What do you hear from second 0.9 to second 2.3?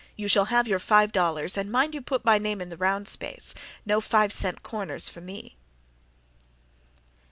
dollars, and mind you put